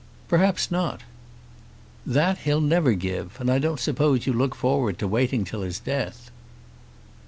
"Perhaps 0.27 0.71
not." 0.71 1.01
"That 2.07 2.39
he'll 2.39 2.59
never 2.59 2.93
give, 2.93 3.37
and 3.39 3.51
I 3.51 3.59
don't 3.59 3.79
suppose 3.79 4.25
you 4.25 4.33
look 4.33 4.55
forward 4.55 4.97
to 4.97 5.07
waiting 5.07 5.43
till 5.45 5.61
his 5.61 5.79
death." 5.79 6.31